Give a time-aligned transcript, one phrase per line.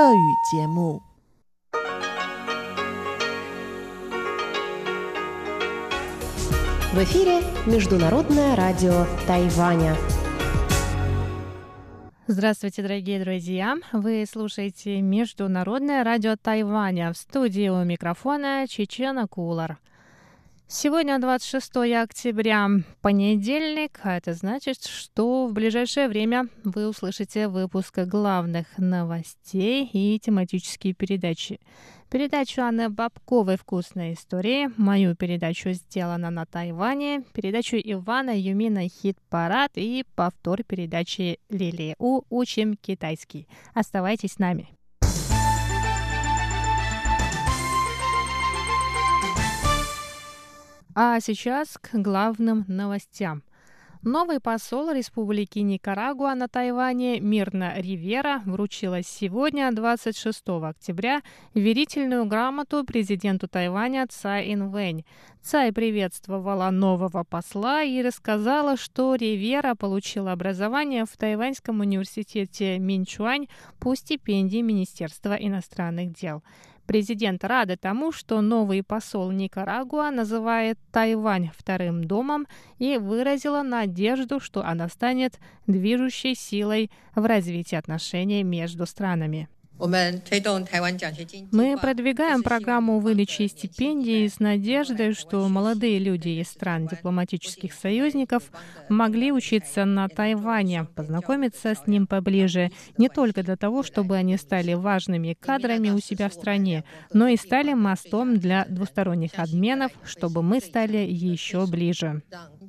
[0.00, 1.02] 俄语节目。
[6.92, 9.96] В эфире Международное радио Тайваня.
[12.26, 13.76] Здравствуйте, дорогие друзья!
[13.92, 17.12] Вы слушаете Международное радио Тайваня.
[17.12, 19.78] В студии у микрофона Чечена Кулар.
[20.73, 22.69] Сегодня 26 октября,
[23.01, 30.93] понедельник, а это значит, что в ближайшее время вы услышите выпуск главных новостей и тематические
[30.93, 31.59] передачи.
[32.09, 40.05] Передачу Анны Бабковой «Вкусные истории», мою передачу «Сделано на Тайване», передачу Ивана Юмина «Хит-парад» и
[40.15, 43.45] повтор передачи Лилии У «Учим китайский».
[43.73, 44.69] Оставайтесь с нами.
[50.93, 53.43] А сейчас к главным новостям.
[54.03, 61.21] Новый посол Республики Никарагуа на Тайване Мирна Ривера вручила сегодня, 26 октября,
[61.53, 65.05] верительную грамоту президенту Тайваня Цай Инвэнь.
[65.43, 73.47] Цай приветствовала нового посла и рассказала, что Ривера получила образование в Тайваньском университете Минчуань
[73.79, 76.43] по стипендии Министерства иностранных дел.
[76.85, 82.47] Президент рада тому, что новый посол Никарагуа называет Тайвань вторым домом
[82.79, 89.47] и выразила надежду, что она станет движущей силой в развитии отношений между странами.
[91.51, 98.43] Мы продвигаем программу выдачи стипендий с надеждой, что молодые люди из стран дипломатических союзников
[98.89, 104.73] могли учиться на Тайване, познакомиться с ним поближе, не только для того, чтобы они стали
[104.73, 110.59] важными кадрами у себя в стране, но и стали мостом для двусторонних обменов, чтобы мы
[110.59, 112.21] стали еще ближе.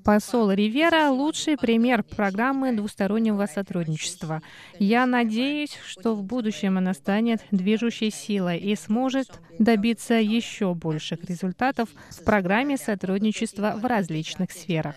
[0.04, 4.42] Посол Ривера — лучший пример программы двустороннего сотрудничества.
[4.80, 9.28] Я надеюсь, что в будущем она станет движущей силой и сможет
[9.60, 14.96] добиться еще больших результатов в программе сотрудничества в различных сферах.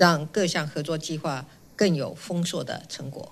[0.00, 1.44] 让各项合作计划
[1.76, 3.30] 更有丰硕的成果。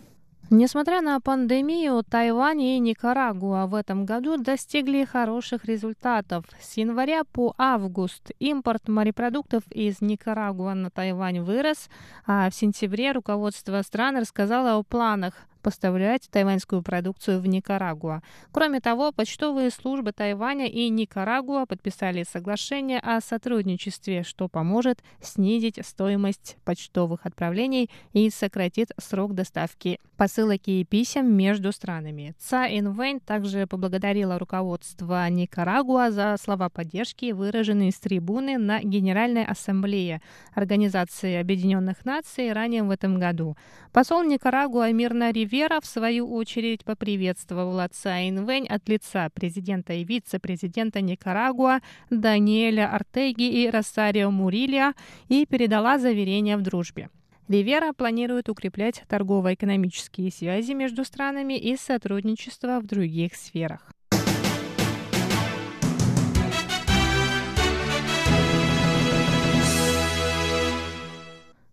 [0.56, 6.46] Несмотря на пандемию, Тайвань и Никарагуа в этом году достигли хороших результатов.
[6.62, 11.90] С января по август импорт морепродуктов из Никарагуа на Тайвань вырос,
[12.28, 18.22] а в сентябре руководство страны рассказало о планах поставлять тайваньскую продукцию в Никарагуа.
[18.52, 26.58] Кроме того, почтовые службы Тайваня и Никарагуа подписали соглашение о сотрудничестве, что поможет снизить стоимость
[26.66, 32.36] почтовых отправлений и сократит срок доставки посылок и писем между странами.
[32.38, 40.22] Ца Инвэнь также поблагодарила руководство Никарагуа за слова поддержки, выраженные с трибуны на Генеральной Ассамблее
[40.54, 43.56] Организации Объединенных Наций ранее в этом году.
[43.92, 50.04] Посол Никарагуа Мирна Ривер Вера, в свою очередь, поприветствовала отца Инвэнь от лица президента и
[50.04, 54.96] вице-президента Никарагуа Даниэля Артеги и Росарио Мурилья
[55.30, 57.12] и передала заверение в дружбе.
[57.48, 63.94] Ривера планирует укреплять торгово-экономические связи между странами и сотрудничество в других сферах.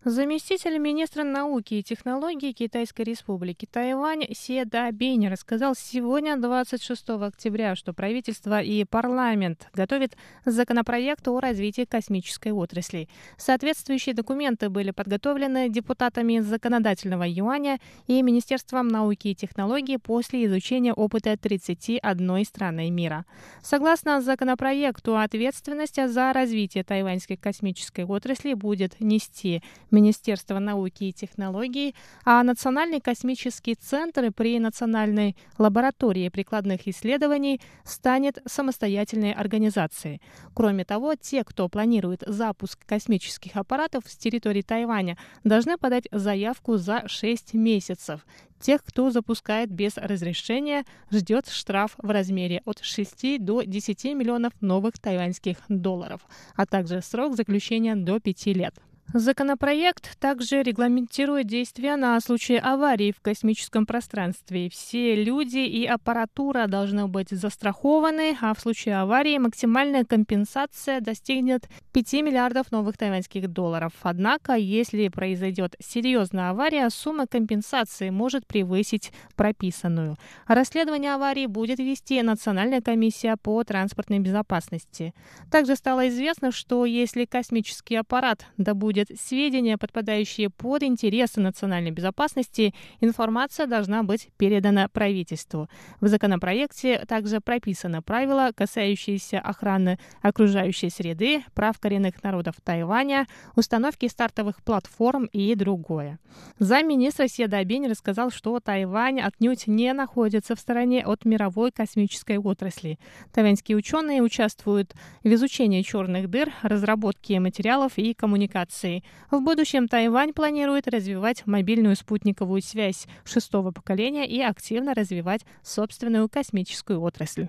[0.04, 7.92] Заместитель министра науки и технологий Китайской республики Тайвань Се Дабень рассказал сегодня, 26 октября, что
[7.92, 10.16] правительство и парламент готовят
[10.46, 13.10] законопроект о развитии космической отрасли.
[13.36, 21.36] Соответствующие документы были подготовлены депутатами законодательного юаня и Министерством науки и технологий после изучения опыта
[21.36, 23.26] 31 страны мира.
[23.62, 32.42] Согласно законопроекту, ответственность за развитие тайваньской космической отрасли будет нести Министерства науки и технологий, а
[32.42, 40.20] Национальный космический центр при Национальной лаборатории прикладных исследований станет самостоятельной организацией.
[40.54, 47.02] Кроме того, те, кто планирует запуск космических аппаратов с территории Тайваня, должны подать заявку за
[47.06, 48.26] 6 месяцев.
[48.60, 54.98] Тех, кто запускает без разрешения, ждет штраф в размере от 6 до 10 миллионов новых
[54.98, 56.20] тайваньских долларов,
[56.56, 58.74] а также срок заключения до 5 лет.
[59.12, 64.70] Законопроект также регламентирует действия на случай аварии в космическом пространстве.
[64.70, 72.12] Все люди и аппаратура должны быть застрахованы, а в случае аварии максимальная компенсация достигнет 5
[72.22, 73.92] миллиардов новых тайваньских долларов.
[74.02, 80.18] Однако, если произойдет серьезная авария, сумма компенсации может превысить прописанную.
[80.46, 85.14] Расследование аварии будет вести Национальная комиссия по транспортной безопасности.
[85.50, 92.74] Также стало известно, что если космический аппарат добудет находят сведения, подпадающие под интересы национальной безопасности,
[93.00, 95.68] информация должна быть передана правительству.
[96.00, 103.26] В законопроекте также прописано правила, касающиеся охраны окружающей среды, прав коренных народов Тайваня,
[103.56, 106.18] установки стартовых платформ и другое.
[106.58, 112.98] Замминистра Седа Абень рассказал, что Тайвань отнюдь не находится в стороне от мировой космической отрасли.
[113.32, 114.94] Тайваньские ученые участвуют
[115.24, 118.89] в изучении черных дыр, разработке материалов и коммуникации.
[119.30, 127.00] В будущем Тайвань планирует развивать мобильную спутниковую связь шестого поколения и активно развивать собственную космическую
[127.00, 127.48] отрасль.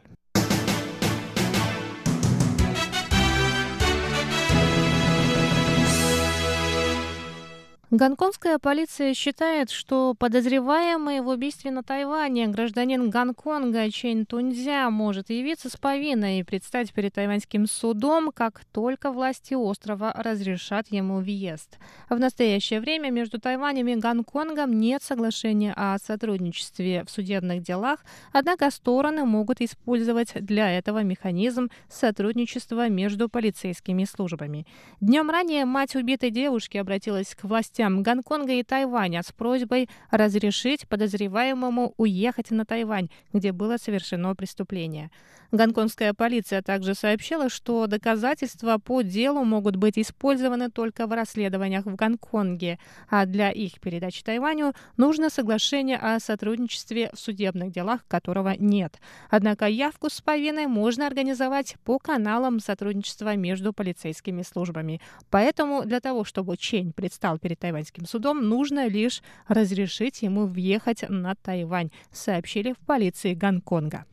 [7.92, 15.70] Гонконгская полиция считает, что подозреваемый в убийстве на Тайване гражданин Гонконга Чен Тунзя может явиться
[15.70, 21.80] с повинной и предстать перед тайваньским судом, как только власти острова разрешат ему въезд.
[22.10, 28.72] В настоящее время между Тайванем и Гонконгом нет соглашения о сотрудничестве в судебных делах, однако
[28.72, 34.66] стороны могут использовать для этого механизм сотрудничества между полицейскими службами.
[35.02, 40.88] Днем ранее мать убитой девушки обратилась к властям властям Гонконга и Тайваня с просьбой разрешить
[40.88, 45.10] подозреваемому уехать на Тайвань, где было совершено преступление.
[45.52, 51.96] Гонконгская полиция также сообщила, что доказательства по делу могут быть использованы только в расследованиях в
[51.96, 52.80] Гонконге,
[53.10, 59.00] а для их передачи Тайваню нужно соглашение о сотрудничестве в судебных делах, которого нет.
[59.30, 65.02] Однако явку с повинной можно организовать по каналам сотрудничества между полицейскими службами.
[65.30, 71.36] Поэтому для того, чтобы Чень предстал перед тайваньским судом, нужно лишь разрешить ему въехать на
[71.36, 74.06] Тайвань, сообщили в полиции Гонконга.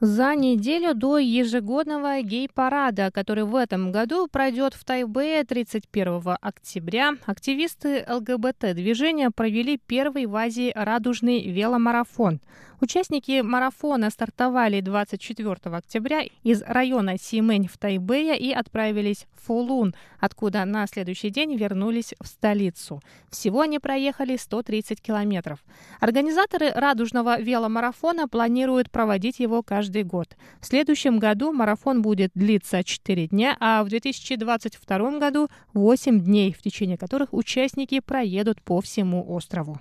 [0.00, 8.04] За неделю до ежегодного гей-парада, который в этом году пройдет в Тайбэе 31 октября, активисты
[8.06, 12.40] ЛГБТ-движения провели первый в Азии радужный веломарафон–
[12.78, 20.64] Участники марафона стартовали 24 октября из района Симэнь в Тайбэе и отправились в Фулун, откуда
[20.66, 23.00] на следующий день вернулись в столицу.
[23.30, 25.64] Всего они проехали 130 километров.
[26.00, 30.36] Организаторы радужного веломарафона планируют проводить его каждый год.
[30.60, 36.60] В следующем году марафон будет длиться 4 дня, а в 2022 году 8 дней, в
[36.60, 39.78] течение которых участники проедут по всему острову.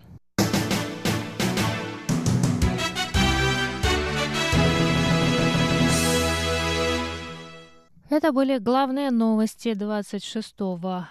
[8.08, 10.54] Это были главные новости 26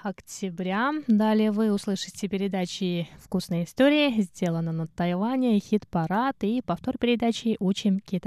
[0.05, 0.93] октября.
[1.09, 8.23] Далее вы услышите передачи «Вкусные истории», «Сделано на Тайване», «Хит-парад» и повтор передачи «Учим китайский».